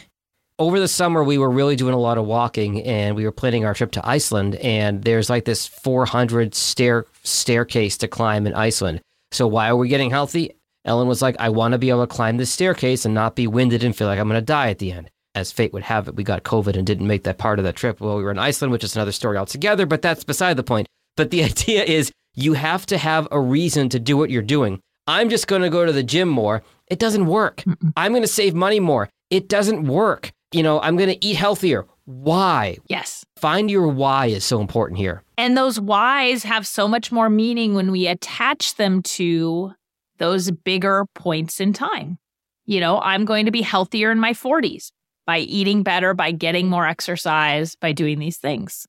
Over 0.58 0.80
the 0.80 0.88
summer, 0.88 1.22
we 1.22 1.38
were 1.38 1.52
really 1.52 1.76
doing 1.76 1.94
a 1.94 2.00
lot 2.00 2.18
of 2.18 2.26
walking 2.26 2.82
and 2.84 3.16
we 3.16 3.26
were 3.26 3.32
planning 3.34 3.66
our 3.66 3.74
trip 3.74 3.92
to 3.92 4.08
Iceland. 4.08 4.56
And 4.56 5.04
there's 5.04 5.30
like 5.30 5.44
this 5.44 5.68
400 5.68 6.56
stair 6.56 7.06
staircase 7.24 7.98
to 7.98 8.08
climb 8.08 8.48
in 8.48 8.54
Iceland. 8.54 9.02
So 9.32 9.48
why 9.48 9.68
are 9.68 9.76
we 9.76 9.90
getting 9.90 10.10
healthy? 10.10 10.57
Ellen 10.88 11.08
was 11.08 11.22
like, 11.22 11.36
I 11.38 11.50
want 11.50 11.74
to 11.74 11.78
be 11.78 11.90
able 11.90 12.08
to 12.08 12.14
climb 12.14 12.38
this 12.38 12.50
staircase 12.50 13.04
and 13.06 13.14
not 13.14 13.36
be 13.36 13.46
winded 13.46 13.84
and 13.84 13.96
feel 13.96 14.08
like 14.08 14.18
I'm 14.18 14.30
going 14.30 14.40
to 14.40 14.46
die 14.46 14.70
at 14.70 14.80
the 14.80 14.94
end. 14.94 15.12
As 15.36 15.52
fate 15.52 15.74
would 15.74 15.84
have 15.84 16.08
it, 16.08 16.16
we 16.16 16.24
got 16.24 16.44
COVID 16.44 16.76
and 16.76 16.88
didn't 16.88 17.06
make 17.06 17.24
that 17.24 17.38
part 17.38 17.60
of 17.60 17.66
the 17.66 17.74
trip 17.74 18.00
while 18.00 18.18
we 18.18 18.24
were 18.24 18.32
in 18.32 18.40
Iceland, 18.40 18.72
which 18.72 18.84
is 18.86 18.96
another 18.96 19.12
story 19.12 19.38
altogether, 19.38 19.86
but 19.86 20.02
that's 20.02 20.24
beside 20.24 20.56
the 20.58 20.64
point. 20.64 20.88
But 21.16 21.30
the 21.30 21.44
idea 21.52 21.84
is 21.84 22.12
you 22.34 22.54
have 22.54 22.86
to 22.88 22.98
have 22.98 23.28
a 23.32 23.40
reason 23.40 23.90
to 23.90 24.00
do 24.00 24.16
what 24.18 24.30
you're 24.30 24.42
doing. 24.42 24.80
I'm 25.06 25.30
just 25.30 25.48
going 25.48 25.62
to 25.62 25.70
go 25.70 25.86
to 25.86 25.92
the 25.92 26.04
gym 26.04 26.30
more. 26.30 26.64
It 26.88 27.00
doesn't 27.00 27.28
work. 27.28 27.64
I'm 27.98 28.14
going 28.14 28.24
to 28.24 28.28
save 28.28 28.56
money 28.56 28.80
more. 28.80 29.10
It 29.30 29.50
doesn't 29.50 29.88
work. 29.88 30.32
you 30.54 30.64
know, 30.64 30.80
I'm 30.80 30.96
going 30.96 31.10
to 31.10 31.26
eat 31.26 31.36
healthier. 31.36 31.86
Why? 32.06 32.78
Yes. 32.88 33.26
Find 33.36 33.70
your 33.70 33.90
why 33.90 34.28
is 34.28 34.46
so 34.46 34.62
important 34.62 34.98
here. 34.98 35.24
And 35.38 35.58
those 35.58 35.78
whys 35.78 36.44
have 36.44 36.66
so 36.66 36.88
much 36.88 37.12
more 37.12 37.30
meaning 37.30 37.74
when 37.74 37.92
we 37.92 38.08
attach 38.08 38.76
them 38.76 39.04
to 39.04 39.74
those 40.18 40.52
bigger 40.52 41.06
points 41.16 41.60
in 41.60 41.74
time. 41.74 42.18
You 42.66 42.80
know, 42.80 43.00
I'm 43.00 43.26
going 43.26 43.46
to 43.46 43.52
be 43.52 43.62
healthier 43.62 44.12
in 44.12 44.20
my 44.20 44.34
40s 44.34 44.92
by 45.26 45.40
eating 45.40 45.84
better, 45.84 46.14
by 46.14 46.32
getting 46.32 46.70
more 46.70 46.88
exercise, 46.88 47.76
by 47.76 47.92
doing 47.92 48.20
these 48.20 48.38
things. 48.38 48.88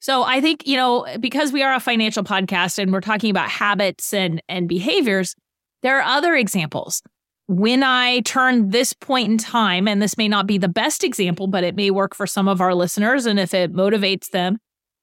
So 0.00 0.22
I 0.22 0.40
think, 0.40 0.66
you 0.66 0.76
know, 0.76 1.06
because 1.18 1.52
we 1.52 1.62
are 1.62 1.74
a 1.74 1.80
financial 1.80 2.22
podcast 2.22 2.78
and 2.78 2.92
we're 2.92 3.00
talking 3.00 3.30
about 3.30 3.48
habits 3.48 4.12
and 4.12 4.40
and 4.48 4.68
behaviors, 4.68 5.34
there 5.82 5.98
are 5.98 6.16
other 6.16 6.34
examples. 6.34 7.02
When 7.48 7.82
I 7.82 8.20
turn 8.20 8.70
this 8.70 8.92
point 8.92 9.30
in 9.30 9.38
time, 9.38 9.86
and 9.86 10.02
this 10.02 10.18
may 10.18 10.26
not 10.26 10.46
be 10.46 10.58
the 10.58 10.68
best 10.68 11.04
example, 11.04 11.46
but 11.46 11.64
it 11.64 11.76
may 11.76 11.90
work 11.90 12.14
for 12.14 12.26
some 12.26 12.48
of 12.48 12.60
our 12.60 12.74
listeners, 12.74 13.24
and 13.24 13.38
if 13.38 13.54
it 13.54 13.72
motivates 13.72 14.30
them, 14.30 14.58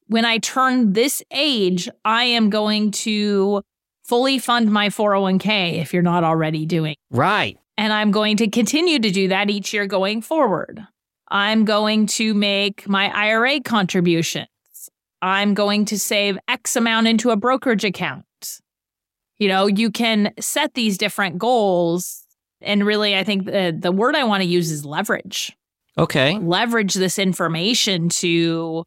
when 0.08 0.26
I 0.26 0.38
turn 0.40 0.94
this 0.94 1.24
age, 1.32 1.88
I 2.04 2.26
am 2.26 2.50
going 2.50 2.92
to 2.92 3.62
fully 4.04 4.40
fund 4.40 4.72
my 4.72 4.90
401k 4.90 5.82
if 5.82 5.94
you're 5.94 6.04
not 6.04 6.24
already 6.24 6.66
doing. 6.66 6.96
Right. 7.12 7.58
And 7.78 7.92
I'm 7.92 8.12
going 8.12 8.38
to 8.38 8.48
continue 8.48 9.00
to 9.00 9.12
do 9.12 9.28
that 9.30 9.50
each 9.50 9.74
year 9.74 9.88
going 9.88 10.22
forward. 10.22 10.86
I'm 11.30 11.66
going 11.66 12.06
to 12.08 12.34
make 12.34 12.88
my 12.88 13.10
IRA 13.10 13.60
contributions. 13.62 14.48
I'm 15.22 15.54
going 15.54 15.86
to 15.86 15.98
save 15.98 16.38
X 16.48 16.76
amount 16.76 17.08
into 17.08 17.32
a 17.32 17.36
brokerage 17.36 17.84
account. 17.84 18.26
You 19.40 19.48
know, 19.48 19.66
you 19.66 19.90
can 19.90 20.34
set 20.40 20.74
these 20.76 20.98
different 20.98 21.38
goals. 21.38 22.24
And 22.62 22.86
really, 22.86 23.18
I 23.18 23.24
think 23.24 23.46
the, 23.46 23.76
the 23.78 23.92
word 23.92 24.16
I 24.16 24.26
want 24.26 24.44
to 24.44 24.48
use 24.48 24.70
is 24.70 24.86
leverage. 24.86 25.56
Okay. 25.98 26.38
Leverage 26.38 26.94
this 26.94 27.18
information 27.18 28.10
to 28.10 28.84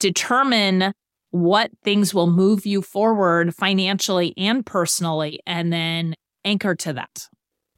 determine 0.00 0.92
what 1.34 1.68
things 1.82 2.14
will 2.14 2.28
move 2.28 2.64
you 2.64 2.80
forward 2.80 3.52
financially 3.56 4.32
and 4.36 4.64
personally, 4.64 5.40
and 5.44 5.72
then 5.72 6.14
anchor 6.44 6.76
to 6.76 6.92
that. 6.92 7.28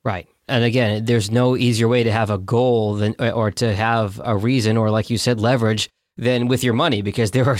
Right. 0.04 0.28
And 0.46 0.62
again, 0.62 1.06
there's 1.06 1.30
no 1.30 1.56
easier 1.56 1.88
way 1.88 2.04
to 2.04 2.12
have 2.12 2.28
a 2.28 2.36
goal 2.36 2.96
than, 2.96 3.14
or 3.18 3.50
to 3.52 3.74
have 3.74 4.20
a 4.22 4.36
reason, 4.36 4.76
or 4.76 4.90
like 4.90 5.08
you 5.08 5.16
said, 5.16 5.40
leverage 5.40 5.88
than 6.18 6.48
with 6.48 6.62
your 6.62 6.74
money 6.74 7.00
because 7.00 7.30
there 7.30 7.48
are 7.48 7.56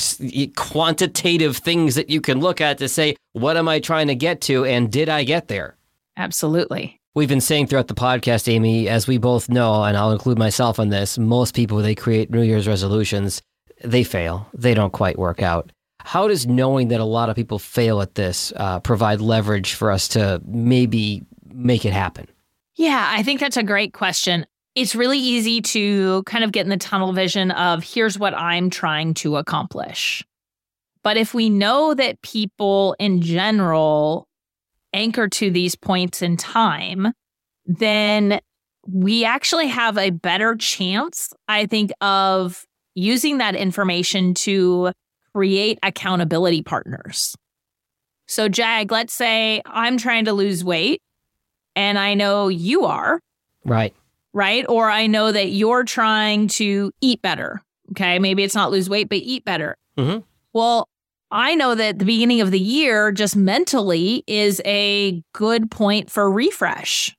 quantitative 0.54 1.56
things 1.56 1.94
that 1.94 2.10
you 2.10 2.20
can 2.20 2.40
look 2.40 2.60
at 2.60 2.76
to 2.76 2.90
say, 2.90 3.16
what 3.32 3.56
am 3.56 3.66
I 3.66 3.80
trying 3.80 4.08
to 4.08 4.14
get 4.14 4.42
to 4.42 4.66
and 4.66 4.92
did 4.92 5.08
I 5.08 5.24
get 5.24 5.48
there? 5.48 5.78
Absolutely. 6.18 7.00
We've 7.14 7.26
been 7.26 7.40
saying 7.40 7.68
throughout 7.68 7.88
the 7.88 7.94
podcast, 7.94 8.52
Amy, 8.52 8.86
as 8.86 9.08
we 9.08 9.16
both 9.16 9.48
know, 9.48 9.82
and 9.82 9.96
I'll 9.96 10.12
include 10.12 10.38
myself 10.38 10.78
on 10.78 10.90
this, 10.90 11.16
most 11.16 11.54
people, 11.54 11.78
they 11.78 11.94
create 11.94 12.30
New 12.30 12.42
Year's 12.42 12.68
resolutions, 12.68 13.40
they 13.82 14.04
fail. 14.04 14.46
They 14.52 14.74
don't 14.74 14.92
quite 14.92 15.18
work 15.18 15.40
out. 15.40 15.72
How 16.06 16.28
does 16.28 16.46
knowing 16.46 16.88
that 16.88 17.00
a 17.00 17.04
lot 17.04 17.28
of 17.28 17.36
people 17.36 17.58
fail 17.58 18.00
at 18.00 18.14
this 18.14 18.52
uh, 18.56 18.80
provide 18.80 19.20
leverage 19.20 19.74
for 19.74 19.90
us 19.90 20.08
to 20.08 20.40
maybe 20.46 21.24
make 21.52 21.84
it 21.84 21.92
happen? 21.92 22.28
Yeah, 22.76 23.06
I 23.10 23.22
think 23.22 23.40
that's 23.40 23.56
a 23.56 23.62
great 23.62 23.92
question 23.92 24.46
it's 24.76 24.94
really 24.94 25.18
easy 25.18 25.62
to 25.62 26.22
kind 26.24 26.44
of 26.44 26.52
get 26.52 26.66
in 26.66 26.68
the 26.68 26.76
tunnel 26.76 27.14
vision 27.14 27.50
of 27.50 27.82
here's 27.82 28.18
what 28.18 28.34
I'm 28.34 28.68
trying 28.68 29.14
to 29.14 29.36
accomplish. 29.36 30.22
But 31.02 31.16
if 31.16 31.32
we 31.32 31.48
know 31.48 31.94
that 31.94 32.20
people 32.20 32.94
in 32.98 33.22
general 33.22 34.28
anchor 34.92 35.28
to 35.28 35.50
these 35.50 35.74
points 35.74 36.20
in 36.20 36.36
time, 36.36 37.12
then 37.64 38.38
we 38.86 39.24
actually 39.24 39.68
have 39.68 39.96
a 39.96 40.10
better 40.10 40.54
chance, 40.56 41.32
I 41.48 41.64
think, 41.66 41.90
of 42.02 42.66
using 42.94 43.38
that 43.38 43.56
information 43.56 44.34
to 44.34 44.92
create 45.36 45.78
accountability 45.82 46.62
partners. 46.62 47.36
So, 48.26 48.48
Jag, 48.48 48.90
let's 48.90 49.12
say 49.12 49.62
I'm 49.66 49.98
trying 49.98 50.24
to 50.24 50.32
lose 50.32 50.64
weight 50.64 51.02
and 51.74 51.98
I 51.98 52.14
know 52.14 52.48
you 52.48 52.84
are. 52.84 53.20
Right 53.64 53.94
right? 54.36 54.66
Or 54.68 54.90
I 54.90 55.06
know 55.06 55.32
that 55.32 55.48
you're 55.48 55.82
trying 55.82 56.48
to 56.48 56.92
eat 57.00 57.22
better. 57.22 57.62
Okay. 57.92 58.18
Maybe 58.18 58.44
it's 58.44 58.54
not 58.54 58.70
lose 58.70 58.88
weight, 58.90 59.08
but 59.08 59.18
eat 59.18 59.46
better. 59.46 59.76
Mm-hmm. 59.96 60.20
Well, 60.52 60.88
I 61.30 61.54
know 61.54 61.74
that 61.74 61.98
the 61.98 62.04
beginning 62.04 62.42
of 62.42 62.50
the 62.50 62.60
year, 62.60 63.10
just 63.12 63.34
mentally, 63.34 64.22
is 64.26 64.60
a 64.66 65.22
good 65.32 65.70
point 65.70 66.10
for 66.10 66.30
refresh. 66.30 67.16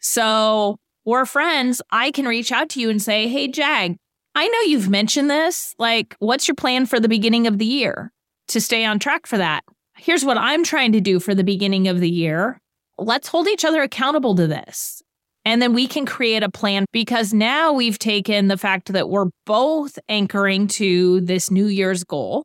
So, 0.00 0.76
we're 1.06 1.24
friends. 1.24 1.80
I 1.90 2.10
can 2.10 2.26
reach 2.26 2.52
out 2.52 2.68
to 2.70 2.80
you 2.80 2.90
and 2.90 3.00
say, 3.00 3.26
Hey, 3.26 3.48
Jag, 3.48 3.96
I 4.34 4.48
know 4.48 4.60
you've 4.62 4.90
mentioned 4.90 5.30
this. 5.30 5.74
Like, 5.78 6.16
what's 6.18 6.48
your 6.48 6.54
plan 6.56 6.86
for 6.86 6.98
the 6.98 7.08
beginning 7.08 7.46
of 7.46 7.58
the 7.58 7.64
year 7.64 8.12
to 8.48 8.60
stay 8.60 8.84
on 8.84 8.98
track 8.98 9.26
for 9.26 9.38
that? 9.38 9.64
Here's 9.96 10.24
what 10.24 10.36
I'm 10.36 10.64
trying 10.64 10.92
to 10.92 11.00
do 11.00 11.20
for 11.20 11.34
the 11.34 11.44
beginning 11.44 11.86
of 11.86 12.00
the 12.00 12.10
year. 12.10 12.60
Let's 12.98 13.28
hold 13.28 13.48
each 13.48 13.64
other 13.64 13.82
accountable 13.82 14.34
to 14.34 14.46
this. 14.46 15.02
And 15.44 15.60
then 15.60 15.74
we 15.74 15.86
can 15.86 16.06
create 16.06 16.42
a 16.42 16.50
plan 16.50 16.86
because 16.92 17.34
now 17.34 17.72
we've 17.72 17.98
taken 17.98 18.48
the 18.48 18.56
fact 18.56 18.92
that 18.92 19.08
we're 19.08 19.30
both 19.46 19.98
anchoring 20.08 20.68
to 20.68 21.20
this 21.20 21.50
New 21.50 21.66
Year's 21.66 22.02
goal 22.02 22.44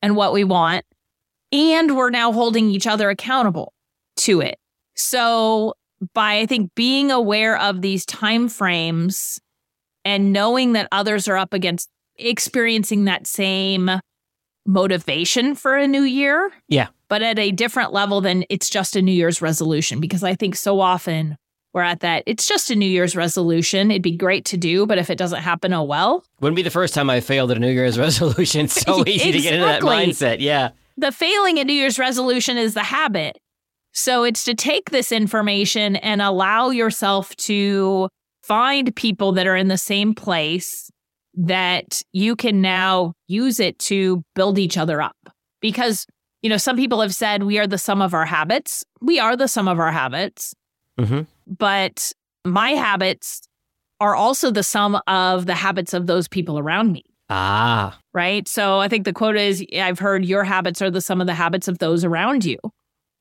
and 0.00 0.14
what 0.16 0.32
we 0.32 0.44
want. 0.44 0.84
And 1.50 1.96
we're 1.96 2.10
now 2.10 2.32
holding 2.32 2.70
each 2.70 2.86
other 2.86 3.10
accountable 3.10 3.72
to 4.18 4.40
it. 4.40 4.56
So 4.94 5.74
by 6.14 6.38
I 6.38 6.46
think 6.46 6.74
being 6.74 7.10
aware 7.10 7.58
of 7.58 7.82
these 7.82 8.06
time 8.06 8.48
frames 8.48 9.40
and 10.08 10.32
knowing 10.32 10.72
that 10.72 10.88
others 10.90 11.28
are 11.28 11.36
up 11.36 11.52
against 11.52 11.90
experiencing 12.16 13.04
that 13.04 13.26
same 13.26 13.90
motivation 14.64 15.54
for 15.54 15.76
a 15.76 15.86
new 15.86 16.00
year. 16.00 16.50
Yeah. 16.66 16.88
But 17.08 17.20
at 17.20 17.38
a 17.38 17.50
different 17.50 17.92
level 17.92 18.22
than 18.22 18.44
it's 18.48 18.70
just 18.70 18.96
a 18.96 19.02
New 19.02 19.12
Year's 19.12 19.42
resolution. 19.42 20.00
Because 20.00 20.24
I 20.24 20.34
think 20.34 20.56
so 20.56 20.80
often 20.80 21.36
we're 21.74 21.82
at 21.82 22.00
that. 22.00 22.22
It's 22.24 22.48
just 22.48 22.70
a 22.70 22.74
New 22.74 22.88
Year's 22.88 23.14
resolution. 23.14 23.90
It'd 23.90 24.02
be 24.02 24.16
great 24.16 24.46
to 24.46 24.56
do, 24.56 24.86
but 24.86 24.96
if 24.96 25.10
it 25.10 25.18
doesn't 25.18 25.42
happen, 25.42 25.74
oh 25.74 25.82
well. 25.82 26.24
Wouldn't 26.40 26.56
be 26.56 26.62
the 26.62 26.70
first 26.70 26.94
time 26.94 27.10
I 27.10 27.20
failed 27.20 27.50
at 27.50 27.58
a 27.58 27.60
New 27.60 27.70
Year's 27.70 27.98
resolution. 28.06 28.62
It's 28.62 28.80
so 28.80 29.04
easy 29.06 29.28
exactly. 29.28 29.32
to 29.32 29.40
get 29.42 29.54
into 29.54 29.66
that 29.66 29.82
mindset. 29.82 30.36
Yeah. 30.40 30.70
The 30.96 31.12
failing 31.12 31.60
at 31.60 31.66
New 31.66 31.74
Year's 31.74 31.98
resolution 31.98 32.56
is 32.56 32.72
the 32.72 32.82
habit. 32.82 33.36
So 33.92 34.24
it's 34.24 34.44
to 34.44 34.54
take 34.54 34.88
this 34.88 35.12
information 35.12 35.96
and 35.96 36.22
allow 36.22 36.70
yourself 36.70 37.36
to 37.36 38.08
find 38.48 38.96
people 38.96 39.32
that 39.32 39.46
are 39.46 39.54
in 39.56 39.68
the 39.68 39.78
same 39.78 40.14
place 40.14 40.90
that 41.34 42.02
you 42.12 42.34
can 42.34 42.60
now 42.62 43.12
use 43.28 43.60
it 43.60 43.78
to 43.78 44.24
build 44.34 44.58
each 44.58 44.78
other 44.78 45.00
up. 45.02 45.16
Because, 45.60 46.06
you 46.42 46.48
know, 46.48 46.56
some 46.56 46.76
people 46.76 47.00
have 47.02 47.14
said 47.14 47.42
we 47.42 47.58
are 47.58 47.66
the 47.66 47.78
sum 47.78 48.00
of 48.00 48.14
our 48.14 48.24
habits. 48.24 48.84
We 49.00 49.20
are 49.20 49.36
the 49.36 49.48
sum 49.48 49.68
of 49.68 49.78
our 49.78 49.92
habits. 49.92 50.54
Mm-hmm. 50.98 51.22
But 51.46 52.12
my 52.44 52.70
habits 52.70 53.42
are 54.00 54.16
also 54.16 54.50
the 54.50 54.62
sum 54.62 54.98
of 55.06 55.46
the 55.46 55.54
habits 55.54 55.92
of 55.92 56.06
those 56.06 56.26
people 56.26 56.58
around 56.58 56.92
me. 56.92 57.04
Ah. 57.30 57.98
Right. 58.14 58.48
So 58.48 58.78
I 58.78 58.88
think 58.88 59.04
the 59.04 59.12
quote 59.12 59.36
is 59.36 59.64
I've 59.78 59.98
heard 59.98 60.24
your 60.24 60.44
habits 60.44 60.80
are 60.80 60.90
the 60.90 61.02
sum 61.02 61.20
of 61.20 61.26
the 61.26 61.34
habits 61.34 61.68
of 61.68 61.78
those 61.78 62.04
around 62.04 62.44
you. 62.44 62.58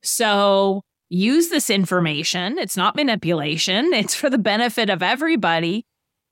So 0.02 0.84
use 1.10 1.50
this 1.50 1.70
information. 1.70 2.58
It's 2.58 2.78
not 2.78 2.96
manipulation, 2.96 3.86
it's 3.94 4.16
for 4.16 4.30
the 4.30 4.38
benefit 4.38 4.90
of 4.90 5.02
everybody 5.04 5.86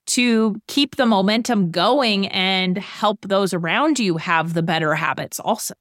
to 0.08 0.56
keep 0.68 0.96
the 0.96 1.06
momentum 1.06 1.70
going 1.70 2.28
and 2.28 2.78
help 2.78 3.18
those 3.22 3.52
around 3.52 3.98
you 3.98 4.18
have 4.18 4.54
the 4.54 4.62
better 4.62 4.94
habits 4.94 5.40
also. 5.40 5.74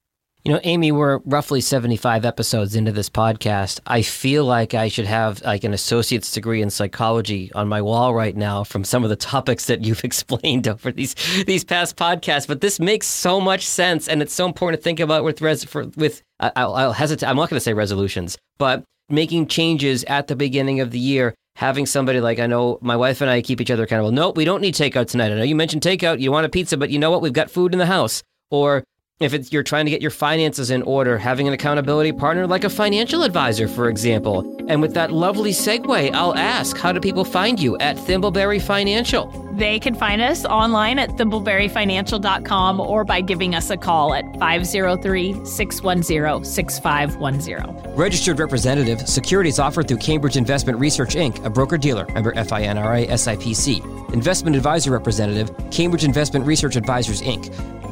You 0.45 0.53
know, 0.53 0.59
Amy, 0.63 0.91
we're 0.91 1.21
roughly 1.25 1.59
75 1.59 2.23
episodes 2.23 2.75
into 2.75 2.91
this 2.91 3.09
podcast. 3.09 3.79
I 3.87 4.03
feel 4.03 4.45
like 4.45 4.75
I 4.75 4.89
should 4.89 5.07
have 5.07 5.41
like 5.41 5.63
an 5.63 5.73
associate's 5.73 6.31
degree 6.31 6.61
in 6.61 6.69
psychology 6.69 7.51
on 7.55 7.67
my 7.67 7.81
wall 7.81 8.13
right 8.13 8.37
now 8.37 8.63
from 8.63 8.83
some 8.83 9.03
of 9.03 9.09
the 9.09 9.15
topics 9.15 9.65
that 9.65 9.83
you've 9.83 10.03
explained 10.03 10.67
over 10.67 10.91
these 10.91 11.15
these 11.47 11.63
past 11.63 11.95
podcasts. 11.95 12.47
But 12.47 12.61
this 12.61 12.79
makes 12.79 13.07
so 13.07 13.41
much 13.41 13.65
sense, 13.65 14.07
and 14.07 14.21
it's 14.21 14.35
so 14.35 14.45
important 14.45 14.79
to 14.79 14.83
think 14.83 14.99
about 14.99 15.23
with 15.23 15.41
res 15.41 15.63
for, 15.63 15.87
with. 15.97 16.21
I'll, 16.39 16.75
I'll 16.75 16.93
hesitate. 16.93 17.25
I'm 17.25 17.37
not 17.37 17.49
going 17.49 17.57
to 17.57 17.63
say 17.63 17.73
resolutions, 17.73 18.37
but 18.59 18.83
making 19.09 19.47
changes 19.47 20.03
at 20.03 20.27
the 20.27 20.35
beginning 20.35 20.79
of 20.79 20.91
the 20.91 20.99
year. 20.99 21.33
Having 21.55 21.87
somebody 21.87 22.21
like 22.21 22.37
I 22.37 22.45
know 22.45 22.77
my 22.81 22.97
wife 22.97 23.21
and 23.21 23.31
I 23.31 23.41
keep 23.41 23.61
each 23.61 23.71
other 23.71 23.83
accountable. 23.83 24.11
Nope, 24.11 24.37
we 24.37 24.45
don't 24.45 24.61
need 24.61 24.75
takeout 24.75 25.07
tonight. 25.07 25.31
I 25.31 25.37
know 25.37 25.43
you 25.43 25.55
mentioned 25.55 25.81
takeout. 25.81 26.19
You 26.19 26.31
want 26.31 26.45
a 26.45 26.49
pizza, 26.49 26.77
but 26.77 26.91
you 26.91 26.99
know 26.99 27.09
what? 27.09 27.23
We've 27.23 27.33
got 27.33 27.49
food 27.49 27.73
in 27.73 27.79
the 27.79 27.87
house. 27.87 28.21
Or 28.51 28.83
If 29.21 29.33
it's, 29.33 29.53
you're 29.53 29.63
trying 29.63 29.85
to 29.85 29.91
get 29.91 30.01
your 30.01 30.11
finances 30.11 30.71
in 30.71 30.81
order, 30.81 31.17
having 31.17 31.47
an 31.47 31.53
accountability 31.53 32.11
partner 32.11 32.45
like 32.45 32.65
a 32.65 32.69
financial 32.69 33.23
advisor, 33.23 33.65
for 33.65 33.87
example. 33.87 34.39
And 34.67 34.81
with 34.81 34.93
that 34.95 35.09
lovely 35.09 35.51
segue, 35.51 36.13
I'll 36.13 36.35
ask 36.35 36.75
how 36.75 36.91
do 36.91 36.99
people 36.99 37.23
find 37.23 37.57
you 37.57 37.77
at 37.77 37.95
Thimbleberry 37.95 38.61
Financial? 38.61 39.31
They 39.53 39.79
can 39.79 39.95
find 39.95 40.21
us 40.21 40.43
online 40.43 40.99
at 40.99 41.11
thimbleberryfinancial.com 41.11 42.81
or 42.81 43.05
by 43.05 43.21
giving 43.21 43.55
us 43.55 43.69
a 43.69 43.77
call 43.77 44.13
at 44.13 44.25
503 44.37 45.45
610 45.45 46.43
6510. 46.43 47.95
Registered 47.95 48.39
representative, 48.39 49.07
securities 49.07 49.59
offered 49.59 49.87
through 49.87 49.99
Cambridge 49.99 50.35
Investment 50.35 50.77
Research 50.77 51.15
Inc., 51.15 51.41
a 51.45 51.49
broker 51.49 51.77
dealer, 51.77 52.05
member 52.13 52.33
FINRA 52.33 53.07
SIPC. 53.07 54.13
Investment 54.13 54.57
advisor 54.57 54.91
representative, 54.91 55.55
Cambridge 55.71 56.03
Investment 56.03 56.45
Research 56.45 56.75
Advisors 56.75 57.21
Inc., 57.21 57.45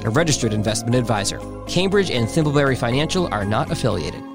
a 0.05 0.09
registered 0.09 0.53
investment 0.53 0.95
advisor. 0.95 1.39
Cambridge 1.67 2.11
and 2.11 2.27
Thimbleberry 2.27 2.77
Financial 2.77 3.27
are 3.33 3.45
not 3.45 3.71
affiliated. 3.71 4.32